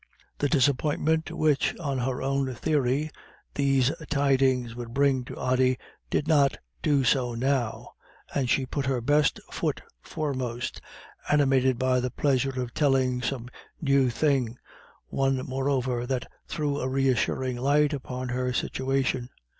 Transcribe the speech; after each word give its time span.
The 0.39 0.49
disappointment 0.49 1.29
which, 1.29 1.77
on 1.77 1.99
her 1.99 2.23
own 2.23 2.55
theory, 2.55 3.11
these 3.53 3.91
tidings 4.09 4.75
would 4.75 4.95
bring 4.95 5.23
to 5.25 5.35
Ody 5.35 5.77
did 6.09 6.27
not 6.27 6.57
do 6.81 7.03
so 7.03 7.35
now, 7.35 7.91
and 8.33 8.49
she 8.49 8.65
put 8.65 8.87
her 8.87 8.99
best 8.99 9.39
foot 9.51 9.83
foremost, 10.01 10.81
animated 11.29 11.77
by 11.77 11.99
the 11.99 12.09
pleasure 12.09 12.59
of 12.59 12.73
telling 12.73 13.21
some 13.21 13.47
new 13.79 14.09
thing, 14.09 14.57
one, 15.09 15.45
moreover, 15.45 16.07
that 16.07 16.27
threw 16.47 16.79
a 16.79 16.89
reassuring 16.89 17.57
light 17.57 17.93
upon 17.93 18.29
her 18.29 18.51
situation. 18.53 19.29